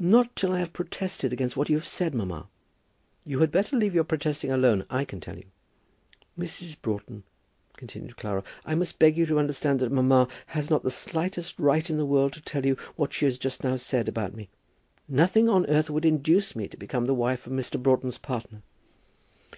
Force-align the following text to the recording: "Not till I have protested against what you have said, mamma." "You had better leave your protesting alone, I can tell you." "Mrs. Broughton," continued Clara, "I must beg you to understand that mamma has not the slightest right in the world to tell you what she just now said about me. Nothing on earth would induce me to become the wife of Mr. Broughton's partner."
"Not 0.00 0.34
till 0.36 0.52
I 0.52 0.58
have 0.60 0.72
protested 0.72 1.34
against 1.34 1.54
what 1.54 1.68
you 1.68 1.76
have 1.76 1.84
said, 1.86 2.14
mamma." 2.14 2.48
"You 3.26 3.40
had 3.40 3.50
better 3.52 3.76
leave 3.76 3.94
your 3.94 4.04
protesting 4.04 4.50
alone, 4.50 4.86
I 4.88 5.04
can 5.04 5.20
tell 5.20 5.36
you." 5.36 5.44
"Mrs. 6.38 6.80
Broughton," 6.80 7.24
continued 7.76 8.16
Clara, 8.16 8.42
"I 8.64 8.74
must 8.74 8.98
beg 8.98 9.18
you 9.18 9.26
to 9.26 9.38
understand 9.38 9.80
that 9.80 9.92
mamma 9.92 10.28
has 10.46 10.70
not 10.70 10.82
the 10.82 10.90
slightest 10.90 11.58
right 11.58 11.90
in 11.90 11.98
the 11.98 12.06
world 12.06 12.32
to 12.32 12.40
tell 12.40 12.64
you 12.64 12.76
what 12.94 13.12
she 13.12 13.30
just 13.32 13.62
now 13.62 13.76
said 13.76 14.08
about 14.08 14.32
me. 14.34 14.48
Nothing 15.08 15.46
on 15.50 15.66
earth 15.66 15.90
would 15.90 16.06
induce 16.06 16.56
me 16.56 16.68
to 16.68 16.78
become 16.78 17.04
the 17.04 17.12
wife 17.12 17.46
of 17.46 17.52
Mr. 17.52 17.78
Broughton's 17.78 18.16
partner." 18.16 18.62